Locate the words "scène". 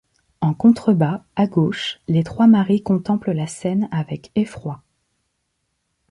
3.45-3.87